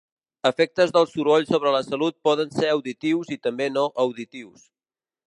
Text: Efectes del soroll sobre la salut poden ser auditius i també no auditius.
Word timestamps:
Efectes 0.49 0.93
del 0.95 1.05
soroll 1.11 1.45
sobre 1.49 1.73
la 1.75 1.81
salut 1.89 2.17
poden 2.29 2.51
ser 2.57 2.71
auditius 2.79 3.29
i 3.37 3.39
també 3.45 3.69
no 3.77 3.85
auditius. 4.05 4.65